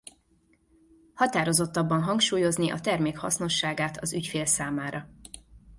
[1.13, 5.09] Határozottabban hangsúlyozni a termék hasznosságát az ügyfél számára.